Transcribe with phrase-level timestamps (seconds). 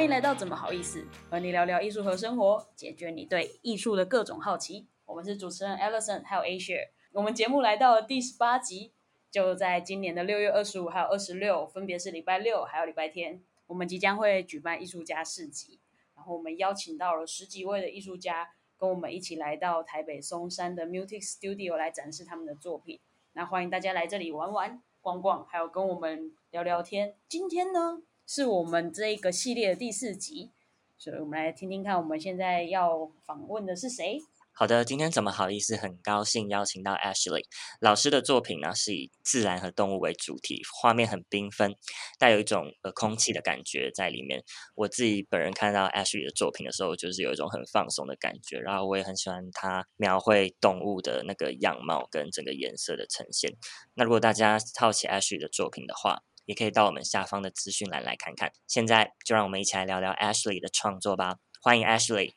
[0.00, 4.88] 欢迎来到怎么好意思，和你聊聊艺术和生活，解决你对艺术的各种好奇。
[5.04, 6.88] 我们是主持人 Alison，还有 Asia。
[7.12, 8.94] 我们节目来到了第十八集，
[9.30, 15.78] 就在今年的六月二十五还有二十六，分别是礼拜六还有礼拜天，我们即将会举办艺术家市集。
[16.16, 18.48] 然后我们邀请到了十几位的艺术家，
[18.78, 22.98] 跟我们一起来到台北松山的 Mutic Studio 来展示他们的作品。
[23.34, 27.16] 那欢迎大家来这里玩玩、逛逛，还有跟我们聊聊天。
[27.28, 28.00] 今天呢，
[28.32, 30.52] 是我们这个系列的第四集，
[30.96, 34.20] 所以我们来听听看，我们现在要访问的是谁。
[34.52, 35.74] 好的，今天怎么好意思？
[35.74, 37.42] 很高兴邀请到 Ashley
[37.80, 41.74] 老师的作品呢，是以自然和动物为主题，画面很缤纷，
[42.20, 44.44] 带有一种呃空气的感觉在里面。
[44.76, 53.50] 我自己本人看到 Ashley 的作品的时候，就是有一种很放松的感觉，然后我也很喜欢他描绘动物的那个样貌跟整个颜色的呈现。
[53.94, 58.52] 那如果大家好奇 Ashley 的作品的话，也可以到我们下方的资讯栏来看看。
[58.66, 62.32] 现在就让我们一起来聊聊 Ashley 的创作吧，欢迎 Ashley。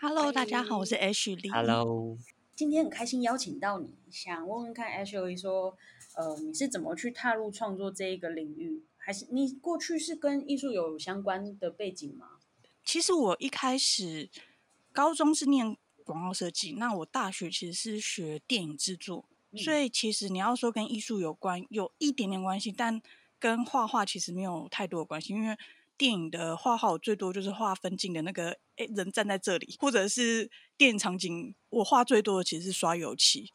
[0.00, 1.48] Hello，大家好，我是 Ashley。
[1.52, 2.18] Hello，
[2.56, 5.76] 今天很开心邀请到你，想问问看 Ashley 说，
[6.16, 8.82] 呃，你是怎么去踏入创作这一个领域？
[8.96, 12.40] 还是你过去是跟艺术有相关的背景吗？
[12.84, 14.28] 其实我一开始
[14.92, 23.00] 高中是念广告设计，那我大学其实是学电影制作，嗯所以其实你要说跟艺术有关，有一点点关系，但
[23.38, 25.56] 跟画画其实没有太多的关系，因为
[25.96, 33.52] 电影的画画我最多就是画分镜的那个，诶人站在这里，或者是电影场景，我画最多的其实是刷油漆，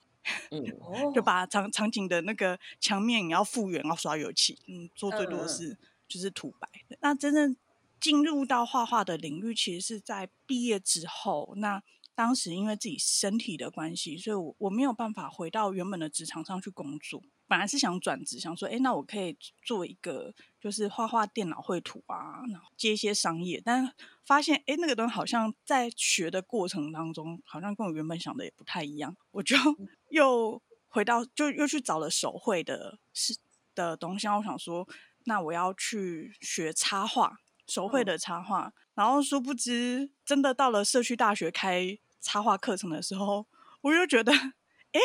[0.52, 6.68] 嗯， 哦就把场场景的那个墙面也要复原，要刷油漆，嗯，做最多的是就是涂白。
[7.00, 7.56] 那真正
[8.00, 11.54] 进入到画画的领域，其实是在毕业之后。
[11.58, 11.82] 那
[12.14, 17.24] 当时因为自己身体的关系，所以我我没有办法回到原本的职场上去工作。
[17.54, 23.94] 本来是想转职，想说，哎，那我可以做一个就是画画电脑绘图啊，然后接一些商业，但
[24.26, 29.56] 发现，哎，那个东西好像在学的过程当中，好像跟我原本想的也不太一样，我就
[30.10, 33.38] 又回到，就又去找了手绘的是
[33.76, 34.26] 的东西。
[34.26, 34.88] 然后我想说，
[35.26, 37.38] 那我要去学插画，
[37.68, 38.74] 手绘的插画。
[38.96, 43.46] 然后殊不知，真的到了社区大学开插画课程的时候，
[43.82, 45.00] 我又觉得，哎，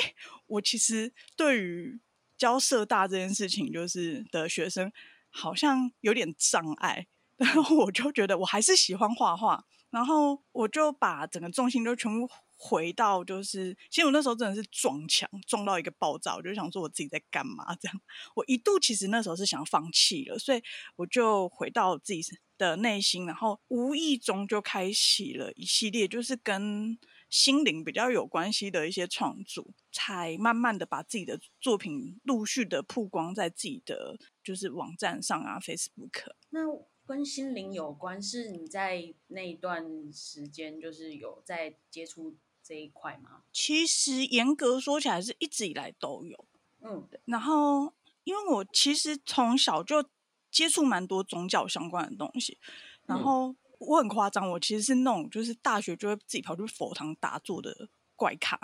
[0.47, 2.01] 我其实对于
[2.39, 4.91] 教社大这件事情，就是的学生
[5.29, 7.09] 好像有点障碍。
[7.37, 18.01] 然后我就觉得我还是喜欢画画，然后我就把整个重心都全部回到，就是其实我那时候真的是撞墙，撞到一个爆炸，我就想说我自己在干嘛这样。
[18.35, 20.61] 我一度其实那时候是想放弃了，所以
[20.97, 22.21] 我就回到自己
[22.57, 36.33] 的内心，然后无意中就开启了一系列就是跟心灵比较有关系的一些创作，才慢慢的把自己的作品陆续的曝光在自己的就是网站上啊，Facebook。
[36.51, 36.61] 那
[37.07, 43.43] 跟心灵有关，是你在那一段时间就是有在接触这一块吗？
[43.53, 46.45] 其实严格说起来，是一直以来都有。
[46.81, 47.93] 嗯，然后，
[48.25, 50.05] 因为我其实从小就
[50.51, 52.59] 接触蛮多宗教相关的东西，
[53.07, 58.59] 然嗯后我很夸张，我其实是那种就是大学就会自己跑去佛堂打坐的怪咖。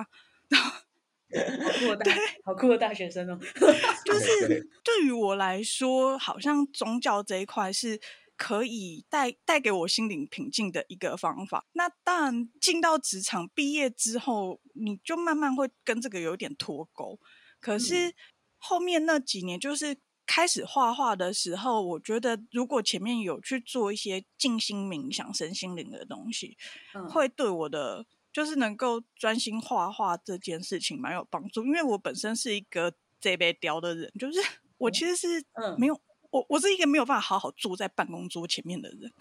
[0.55, 2.13] 好酷的大，
[2.45, 3.39] 好酷的大学生哦。
[4.05, 8.01] 就是对于我来说，好像宗教这一块是
[8.37, 11.67] 可以带带给我心灵平静的一个方法。
[11.73, 17.19] 那当然，进到职场毕业之后，你就慢慢会跟这个有点脱钩。
[17.61, 18.15] 可是
[18.59, 19.97] 后面那几年，就是
[20.27, 26.57] 开始画画的时候，我觉得如果前面有去做一些静心冥想、身心灵的东西，
[26.95, 31.65] 嗯，会对我的就是能够专心画画这件事情蛮有帮助。
[31.65, 34.39] 因为我本身是一个这被雕的人，就是
[34.79, 39.13] 我其实是嗯没有、我我是一个没有办法好好坐在办公桌前面的人，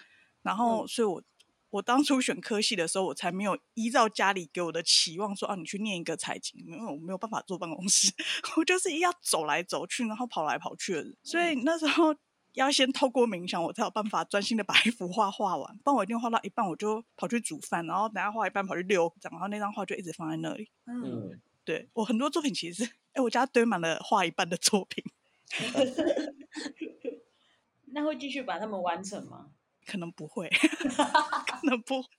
[0.42, 1.24] 然后嗯所以我。
[1.74, 8.14] 我当初选科系的时候，我才没有依照家里给我的期望说啊，你去念一个财经，因为我没有办法坐办公室，
[8.58, 11.18] 我就是要走来走去，然后跑来跑去的人。
[11.24, 12.16] 所以那时候
[12.54, 15.76] 要先透过冥想，我才有办法专心的把一幅画画完。
[15.78, 20.70] 不然我一定画到一半，我就跑去煮饭，然后等下画一半跑去遛，然后那张画就一直放在那里。
[20.86, 25.04] 嗯，嗯，对我很多作品其实是，哎，我家堆满了画一半的作品，
[27.94, 29.50] 那会继续把它们完成吗？
[29.86, 30.50] 可能不会，
[31.48, 32.10] 可能不会，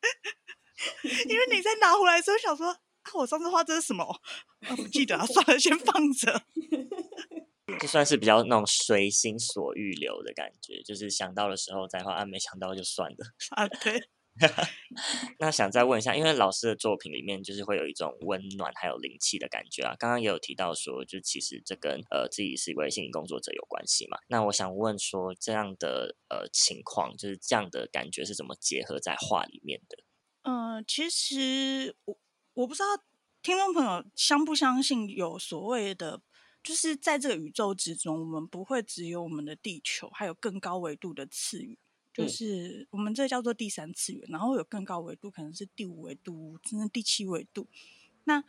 [1.28, 2.78] 因为你在拿回来的时候想说，啊，
[3.14, 4.04] 我上次画这是什么？
[4.68, 6.42] 啊，不记得啊，算了，先放着。
[7.80, 13.16] 就算是比较那种随心所欲流的感觉，就是想到的时候再画，啊，没想到就算了。
[13.50, 14.00] 啊，对，
[15.38, 19.94] 那想再问一下，因为老师的作品里面就是会有一种温暖还有灵气的感觉啊。
[19.98, 24.18] 刚刚也有提到说，就其实这跟呃自己是一位心理工作者有关系嘛。
[24.28, 29.98] 那我想问说，这样的呃情况，就是这样的感觉是怎么结合在画里面的？
[30.42, 32.18] 嗯，其实我
[32.54, 32.86] 我不知道
[33.42, 36.20] 听众朋友相不相信有所谓的，
[36.62, 41.76] 就是在这个宇宙之中，我们不会只有我们的地球，还有更高维度的次元，
[42.14, 47.66] 就是我们这叫做第三次元，然后有更高维度，可能是第五维度，甚至第七维度。
[48.22, 48.42] 那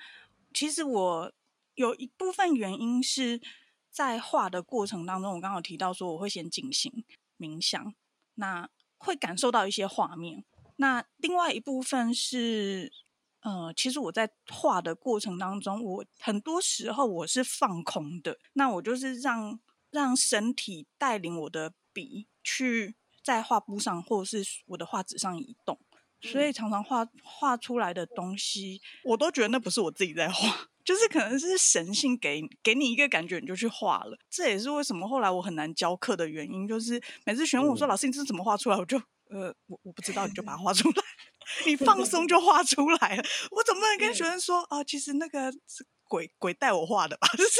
[0.54, 1.34] 其实我
[1.74, 3.42] 有一部分原因是
[3.90, 7.04] 在画的过程当中，我刚好提到说我会先进行
[7.40, 7.94] 冥想，
[8.36, 10.46] 那会感受到一些画面。
[10.78, 12.92] 那另外一部分是，
[13.40, 18.38] 呃，其实我在画的过程当中，我很多时候我是放空的。
[18.54, 19.60] 那我就是让
[19.90, 25.78] 让身体带领我的笔去在画布上或者是我的画纸上移动，
[26.22, 34.16] 所以常常画画出来的东西，我都觉得那不是我自己在画， 就是可能是神性给给你一个感觉，你就去画了。
[34.30, 39.02] 这也是为什么后来我很难教课的原因，就是每次询问我说：“老师，你这是怎么画出来？”我就。
[39.32, 41.04] 呃，我我不知道，你就把它画出来，
[41.66, 43.24] 你放松就画出来了。
[43.50, 47.28] 我总不能跟学生说啊，其实那个是鬼鬼带我画的吧？
[47.36, 47.60] 就是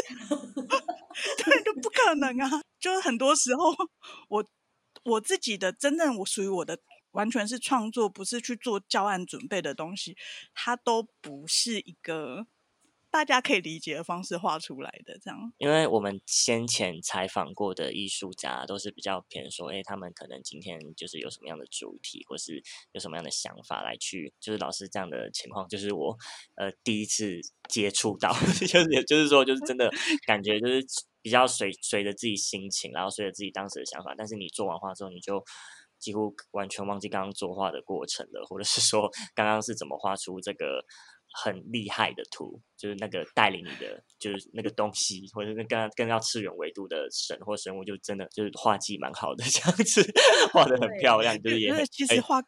[1.44, 2.62] 对，就不可能啊。
[2.80, 3.74] 就是很多时候，
[4.30, 4.46] 我
[5.06, 6.78] 我自己的真正我属于我的，
[7.12, 10.18] 完全是创作，不是去做教案准备的东西，
[10.54, 12.48] 它都不是一个。
[13.12, 15.54] 大家可以理解的方式画出来的，这样。
[15.58, 22.62] 因为我们先前采访过的艺术家都是比较偏说，哎，他们可能今天就是有什么样的主题，或是
[22.92, 26.18] 有什么样的想法来去，就是老师这样的情况，就是我
[26.56, 28.34] 呃第一次接触到，
[28.68, 29.90] 就是也就是说，就是真的
[30.28, 30.86] 感觉就是
[31.26, 35.44] 比较随随着自己心情，然后随着自己当时的想法，但是你做完画之后，你就
[35.98, 40.86] 几乎完全忘记刚刚作画的过程了，或者是说刚刚是怎么画出这个。
[41.38, 50.02] 很厉害的图，就是那个带领你的，就是那个东西，或者是更更要次元维度的神或生物，就真的就是画技蛮好的，这样子
[50.54, 52.42] 画的很漂亮，就是也其实画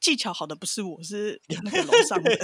[0.00, 2.36] 技巧好的不是我，是 那个楼上的，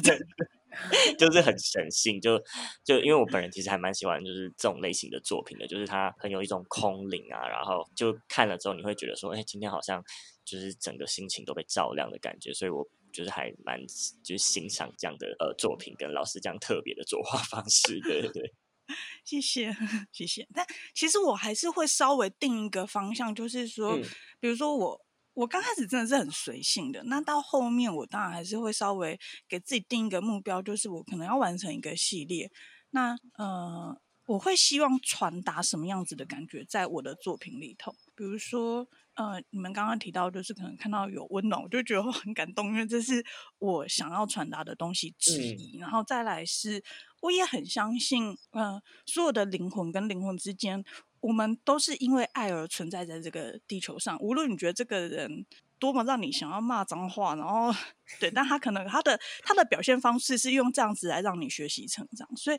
[1.19, 2.39] 就是很神性，就
[2.85, 10.03] 就因为我本人其实还蛮喜欢就是这种类型的作品的，就是它很有一种空灵啊，然后就看了之后你会觉得说，哎，今天好像
[10.45, 12.87] 就是整个心情都被照亮的感觉，所以我。
[13.13, 13.81] 就是还蛮
[14.23, 18.53] 就是欣赏这样的呃作品，跟老师这样特别的作画方式，对对对。
[19.25, 19.75] 谢谢
[20.13, 20.47] 谢谢。
[20.53, 23.99] 但其实我还是会稍微定一个方向，就是说，
[24.39, 25.06] 比如说我
[25.37, 32.51] 我刚开始真的是很随性的，那到后面我当然还是会稍微给自己定一个目标，就是我可能要完成一个系列。
[32.91, 38.89] 那呃，我会希望传达什么样子的感觉在我的作品里头，比如说。
[39.17, 43.25] 呃，你们刚刚提到，就是可能看到有温暖，我就觉得很感动，因为这是
[43.59, 45.79] 我想要传达的东西之一。
[45.79, 46.85] 然后再来是，
[47.23, 50.85] 我也很相信，嗯，所有的灵魂跟灵魂之间，
[51.27, 54.19] 我们都是因为爱而存在在这个地球上。
[54.21, 55.45] 无论你觉得这个人
[55.79, 57.73] 多么让你想要骂脏话，然后
[58.21, 62.29] 对，但他可能他的他的表现方式是用这样子来让你学习成长。
[62.37, 62.59] 所以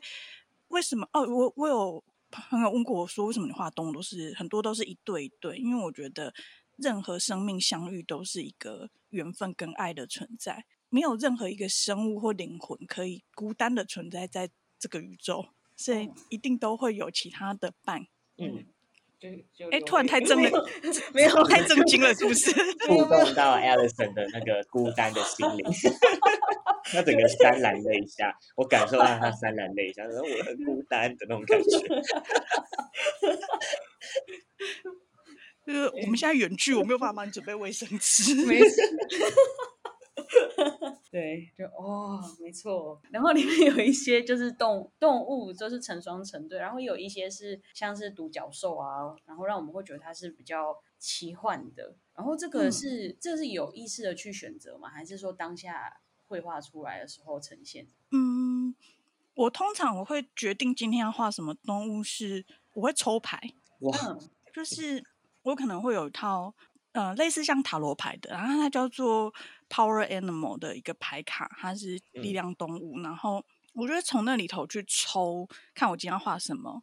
[0.68, 1.08] 为什么？
[1.12, 2.04] 哦，我我有。
[2.30, 5.56] 朋友问过我说：“为什么你画动物都是很多都是一对一对？
[5.56, 6.34] 因为我觉得
[6.76, 18.06] 任何生命相遇都是一个缘分跟爱的存在，没有任何一个生物或灵魂可以孤单的存在在这个宇宙，所以一定都会有其他的伴。”
[18.38, 18.64] 嗯。
[19.72, 20.68] 哎， 突然太正了，
[21.12, 22.52] 没有太震惊了，是不是？
[22.86, 25.66] 触动到 Alison 的那个孤单的心灵，
[26.92, 31.78] 他整个潸然泪下，我感受到他潸然泪下，说我很孤单的那种感觉。
[35.66, 38.46] 就是我们现在远距，我没有办法帮你准备卫生纸。
[38.46, 38.80] 没事。
[41.10, 43.00] 对，就哦，没错。
[43.10, 46.58] 然后里面有一些就是动动物，就是成双成对。
[46.58, 51.96] 然后有一些是像是独角兽啊，然后让我们会觉得它是比较奇幻的。
[52.14, 54.88] 然后这个是这是有意识的去选择吗？
[54.88, 57.86] 还是说当下绘画出来的时候呈现？
[58.10, 58.74] 嗯，
[59.34, 62.44] 我通常我会决定今天要画什么动物，是
[62.74, 63.40] 我会抽牌。
[63.80, 63.96] 哇，
[64.52, 65.02] 就是
[65.42, 66.54] 我可能会有一套。
[66.92, 69.32] 呃，类似像塔罗牌的，然后它叫做
[69.68, 73.00] Power Animal 的一个牌卡，它是力量动物。
[73.00, 73.44] 然后
[73.74, 76.82] 我觉得从那里头去抽，看我今天要画什么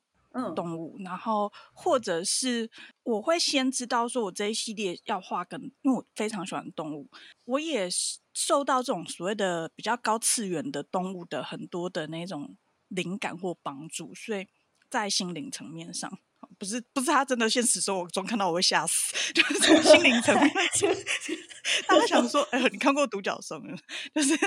[0.55, 2.69] 动物，然后或者是
[3.03, 7.09] 我会先知道说我这一系列要画跟，因为我非常喜欢动物，
[7.45, 7.87] 我也
[8.33, 12.55] 受到这种所谓的比较高次元的动物的很多的那种
[12.89, 14.47] 灵感或帮助，所以
[14.89, 16.17] 在心灵层面上。
[16.59, 20.53] 不是不是他真的现实生活中看到我会吓死， 就是从心灵层面，
[21.87, 23.75] 大家想说，哎、你看过独角兽吗？
[24.13, 24.37] 就是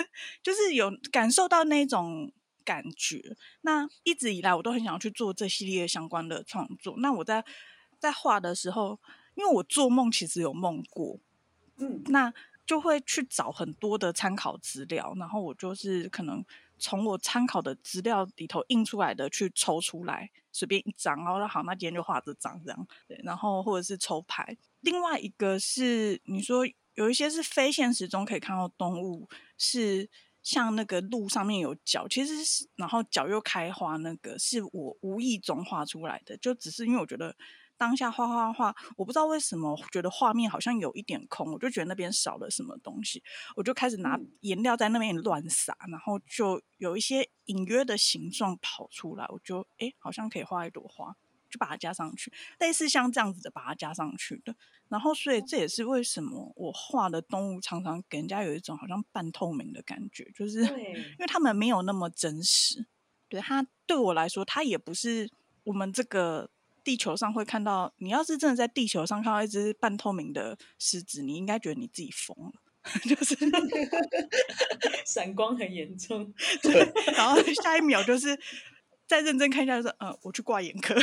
[0.43, 2.33] 就是有感受到那种
[2.65, 3.37] 感觉。
[3.63, 6.95] 那一直以来，我都很想要去做这系列相关的创作。
[6.99, 7.45] 那我在
[7.99, 9.01] 在画的时候，
[9.35, 11.19] 因为我做梦其实有梦过，
[11.79, 12.33] 嗯那
[12.67, 16.45] 就会去找很多的参考资料，然后我就是可能
[16.79, 24.57] 从我参考的资料里头印出来的去抽出来，随便一张，然后说好，那今天就画这张这样，对，然后或者是抽牌。
[24.81, 26.65] 另外一个是你说
[26.99, 30.11] 有一些是非现实中可以看到动物，是
[30.43, 37.37] 像那个鹿上面有脚，其实是然后脚又开花，那个是我无意中画出来的，就只是因为我觉得。
[37.81, 43.23] 当下画画画，我不知道为什么觉得画面好像有一点空，我就觉得那边少了什么东西，
[43.55, 51.15] 我就开始拿嗯颜料在那边乱撒，然后就有一些隐约的形状跑出来，我就诶好像可以画一朵花，
[51.51, 54.55] 就把它加上去，类似像这样子的把它加上去的。
[54.89, 62.87] 然后，所以这也是为什么我画的动物常常给人家有一种好像半透明的感觉，就是 对因为他们没有那么真实。
[63.29, 65.31] 对它对我来说，它也不是
[65.65, 66.49] 我们这个
[66.83, 67.93] 地球上会看到。
[67.99, 72.53] 你要是真的在地球上看到一只半透明的狮子，你应该觉得你自己疯了，
[73.05, 73.37] 就是
[75.05, 76.33] 闪光很严重。
[76.63, 78.29] 对， 然后下一秒就是
[79.09, 80.95] 再认真看一下，就说嗯，我去挂眼科。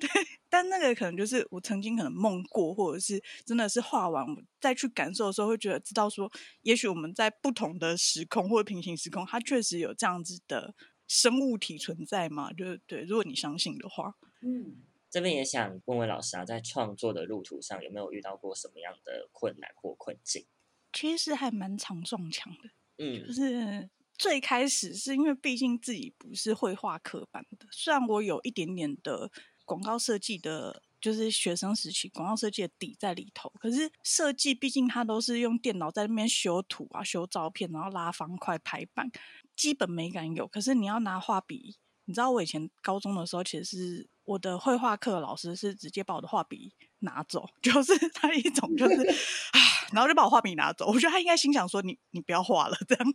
[0.00, 0.08] 对，
[0.48, 6.30] 但那个可能就是我曾经可能梦过，或者是真的是画完，我再去感受的时候，会觉得知道说，
[6.62, 10.74] 也许我们在不同的时空或者平行时空，它确实有这样子的
[11.06, 12.52] 生物体存在嘛？
[12.52, 20.46] 就是对，如果你相信的话，嗯，这边也想问问老师啊，在创作的路途上有没有遇到过什么样的困难或困境？
[20.92, 22.70] 其实还蛮常撞墙的。
[22.98, 29.30] 嗯就嗯是最开始是因为毕竟自己不是绘画科班的，虽然我有一点点的
[29.64, 39.10] 广告设计的，就是学生时期广告设计的底在里头，可是设计毕竟它都是用电脑在那边修图啊、修照片，然后拉方块、排版，
[39.54, 41.76] 基本美感有，可是你要拿画笔。
[42.06, 48.96] 你知道我以前高中的时候，其实是我的绘画课老师是直接把我的画笔拿走，就是 他一种就是
[49.52, 49.58] 啊，
[49.92, 50.86] 然后就把我画笔拿走。
[50.86, 53.12] 我觉得他应该心想说你你不要画了这样，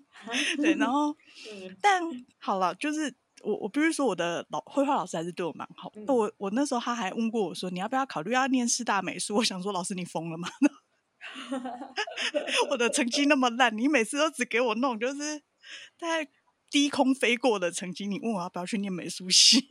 [0.57, 1.11] 对，然后
[1.51, 2.01] 嗯但
[2.39, 5.91] 好了，就是我我必须说我的老绘画老师还是对我蛮好。
[5.95, 9.35] 嗯我我那时候他还问过我说你要不要考虑要念师大美术？
[9.35, 10.47] 我想说老师你疯了吗？
[12.69, 15.41] 我的成绩那么烂，你每次都只给我弄就是
[15.97, 16.27] 在
[16.69, 19.65] 低空飞过的成绩，你问我要不要去念美术系，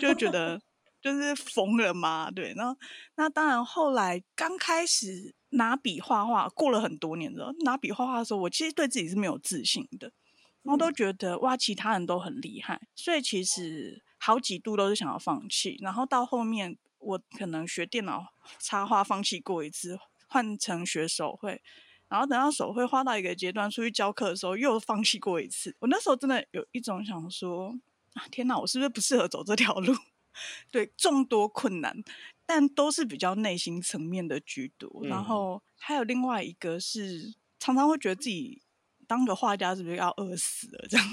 [0.00, 0.60] 就觉得
[1.06, 2.28] 就是疯了嘛。
[2.30, 2.76] 对，然后
[3.14, 10.10] 那当然后来刚开始拿笔画画，过了很多年之后，拿笔画画的时候，我其实对自己是没有自信的，
[10.62, 18.26] 然后都觉得哇，其他人都很厉害，所以其实好几度都是想要放弃，然后到后面我可能学电脑
[18.58, 19.96] 插画放弃过一次，
[20.26, 21.62] 换成学手绘。
[22.08, 25.74] 然后等到手绘画到一个阶段，出去教课的时候又放弃过一次。
[25.80, 27.76] 我那时候真的有一种想说
[28.14, 29.92] 啊，天哪，我是不是不适合走这条路？
[30.70, 32.02] 对，众多困难，
[32.44, 35.06] 但都是比较内心层面的居多。
[35.06, 38.62] 然嗯后还有另外一个是，常常会觉得自己
[39.06, 41.06] 当个画家是不是要饿死了这样？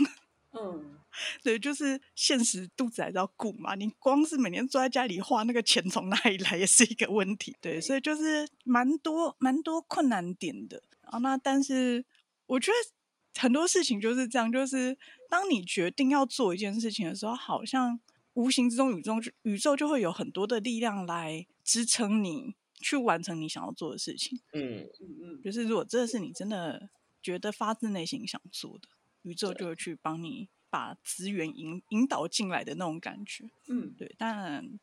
[0.55, 0.99] 嗯，
[1.43, 3.73] 对，就是现实肚子还是要顾嘛。
[3.75, 7.55] 你光是每天坐在家里画，那个钱从哪里来也是一个问题。
[7.59, 10.83] 对，所以就是蛮多蛮多困难点的。
[11.05, 12.05] 啊，那但是
[12.45, 14.95] 我觉得很多事情就是这样，就是
[15.27, 17.99] 当你决定要做一件事情的时候，好像
[18.33, 24.41] 无形之中宇宙就宇宙就会有很多的力量来支撑你去完成你想要做的事情。
[24.53, 26.89] 嗯，嗯嗯，就是如果这是你真的
[27.21, 28.87] 觉得发自内心想做的，
[29.21, 33.49] 宇宙就会去帮你把资源引引导进来的那种感觉。
[33.67, 34.79] 嗯，对，当然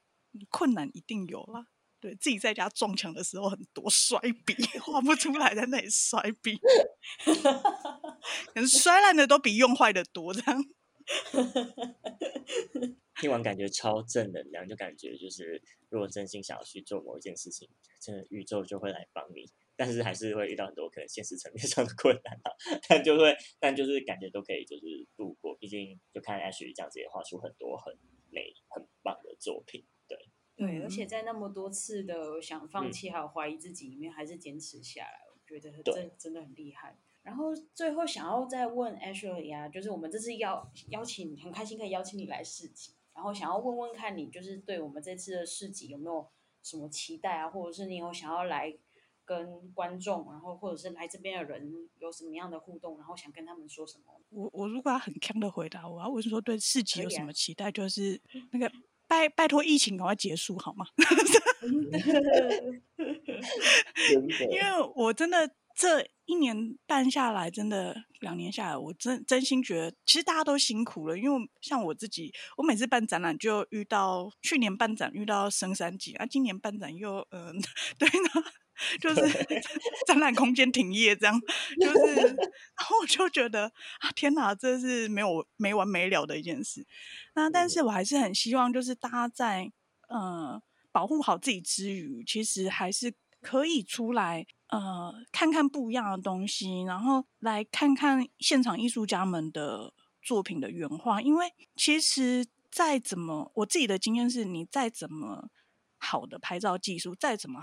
[0.49, 1.67] 困难一定有啦。
[1.99, 6.57] 对自己在家撞墙的时候很多，摔笔 画不出来，在那里摔笔，
[7.27, 10.65] 可能摔烂的都比用坏的多，这样。
[13.21, 17.69] 听完感觉超正能量，就感觉就是如果真心想要去做某一件事情，
[18.01, 19.51] 真的宇宙就会来帮你。
[19.77, 22.53] 但是还是会遇到很多可能现实层面上的困难啊，
[22.87, 25.57] 但就会，但就是感觉都可以就是度过。
[25.57, 27.97] 毕竟就看 Ashley 这样子也画出很多很
[28.31, 29.83] 美、很棒的作品。
[30.07, 30.19] 对，
[30.57, 36.99] 对，而嗯且在那么多次的想放嗯弃还有怀疑自己里面，还是坚持下来，我觉得真真的很厉害。
[37.31, 46.29] 然后最后想要再问 Ashley 啊，就是我们这次邀邀请，很开心可以邀请你来市集，然后想要问问看你，就是对我们这次的市集有没有
[46.61, 48.77] 什么期待啊，或者是你有想要来
[49.25, 54.21] 跟观众，然后或者是来这边的人有什么样的互动，然后想跟他们说什么？
[54.31, 58.21] 我我如果要很强的回答，我要问说对市集有什么期待，就是
[58.51, 58.69] 那个
[59.07, 60.85] 拜拜托疫情赶快结束好吗？
[64.51, 64.65] 因为
[64.97, 71.19] 我真的这一年半下来，真的两年下来，我真真心觉得，其实大家都辛苦了。
[71.19, 77.61] 因为像我自己，我每次办展览就遇到，去年办展遇到升三级啊，今年办展又嗯，
[77.99, 78.51] 对呢。
[78.99, 79.21] 就是
[80.09, 81.39] 展览空间停业这样，
[81.79, 86.87] 就是，然后我就觉得啊，天哪，这是没有没完没了的一件事。
[87.35, 89.71] 那但是我还是很希望，就是大家在
[90.09, 90.59] 呃
[90.91, 101.21] 保护好自己之余，其实还是可以出来呃看看不一样的东西，然后来看看现场艺术家们的作品的原画。
[101.21, 105.51] 因为其实再怎么，我自己的经验是，你再怎么
[105.99, 107.61] 好的拍照技术，再怎么。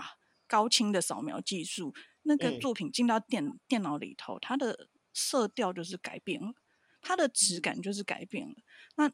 [0.50, 6.54] 高清的扫描技术，那个作品进到电电脑里头，它的色调就是改变了，
[7.02, 8.54] 它的质感就是改变了。
[8.96, 9.10] 那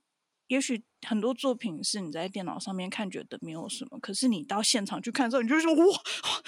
[0.49, 6.01] 也许很多作品是你在电脑上面看觉得没有什么，可是你到现场去看之后，你就说哇，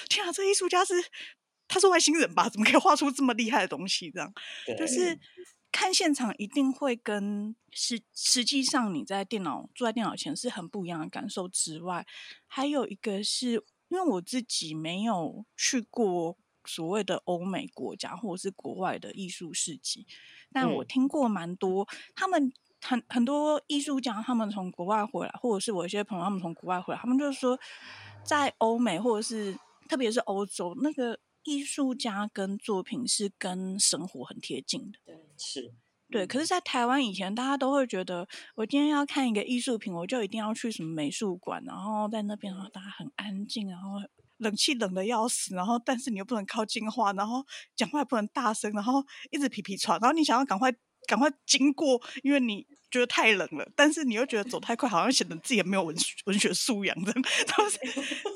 [0.09, 0.95] 天啊，这艺术家是
[1.69, 2.49] 他是外星人吧？
[2.49, 4.11] 怎么可以画出这么厉害的东西？
[4.11, 4.33] 这样
[4.79, 5.19] 就是
[5.71, 12.07] 看现场一定会跟实实际上你在电脑坐在电脑前是很不一样的感受之外，
[12.47, 13.65] 还有一个是。
[13.88, 20.05] 因为我自己没有去过所谓的欧美国家或者是国外的艺术市集，
[20.50, 21.87] 但我听过蛮多，
[22.17, 22.53] 他们
[22.87, 27.59] 很很多艺术家，他们从国外回来，或者是我一些朋友，他们从国外回来，他们就是说，
[28.25, 35.75] 在欧美或者是特别是欧洲，那个艺术家跟作品是跟生活很贴近的，对，是。
[36.09, 43.99] 对，可是，在台湾以前，大家都会觉得，我今天要看一个艺术品，我就一定要去什么美术馆，然后在那边，然后大家很安静，然后
[44.37, 50.73] 冷气冷的要死，然后但是你又不能靠近话，然后讲话不能大声，然后一直皮皮喘，然后你想要赶快
[51.07, 55.97] 赶快经过，因为你觉得太冷了，但是你又觉得走太快，好像显得自己也没有文
[56.27, 57.13] 文学素养的，
[57.57, 57.79] 都是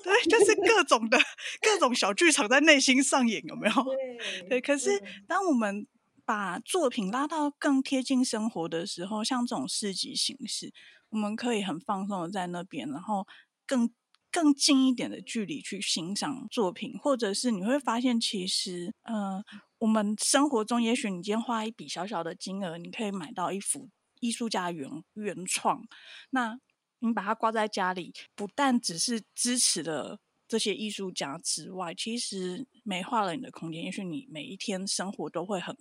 [0.02, 1.18] 对，就是各种的
[1.60, 3.74] 各种小剧场在内心上演，有没有？
[4.48, 5.86] 对，可是当我们。
[6.22, 10.72] 把作品拉到更贴近生活的时候，像这种市集形式，
[11.08, 13.26] 我们可以很放松的在那边，然后
[13.66, 13.90] 更
[14.30, 19.44] 更近一点的距离去欣赏作品，或者是你会发现，其实，呃，
[19.78, 23.88] 我们生活中，也许你今天花一笔小小的金额，你可以买到一幅
[24.20, 25.84] 艺术家原原创，
[26.30, 26.58] 那
[27.00, 35.76] 你把它挂在家里，不但只是支持了这些艺术家之外，其实美化了你的空间，也许你每一天生活都会很。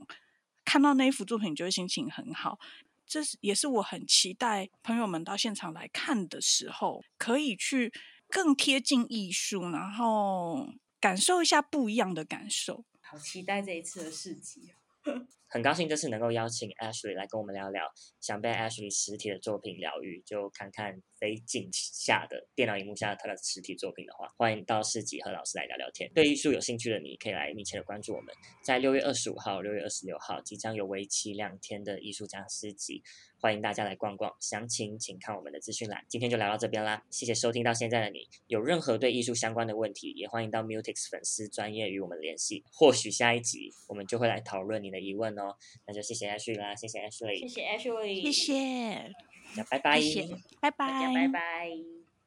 [0.66, 2.60] 看到那一幅作品，就会心情很好。
[3.08, 7.92] 这是也是我很期待朋友们到现场来看的时候，可以去
[8.30, 12.86] 更贴近艺术，然后感受一下不一样的感受。
[13.02, 14.72] 好期待这一次的市集
[15.52, 17.84] 很高兴这次能够邀请 Ashley 来跟我们聊聊，
[18.22, 26.08] 想被 Ashley 实体的作品疗愈，就看看非镜下的电脑荧幕下的他的实体作品的话，欢迎到市集和老师来聊聊天。
[26.14, 28.32] 对艺术有兴趣的你，可以来密切的关注我们，
[28.62, 33.02] 在六月二十五号、六月二十六号即将有为期两天的艺术家诗集。
[33.42, 36.04] 欢迎大家来逛逛，详情请看我们的资讯栏。
[36.10, 38.28] 今天就聊到这边啦，谢谢收听到现在的你。
[38.48, 42.66] 有任何对艺术相关的问题，也欢迎到 Mutix 粉丝专业与我们联系。
[42.70, 45.56] 或许下一集我们就会来讨论你的疑问哦。
[45.88, 49.14] 那就谢谢 Ashley 啦，谢谢 Ashley，谢谢 Ashley，谢谢，
[49.70, 50.00] 拜拜，
[50.60, 51.99] 拜拜，大家拜拜。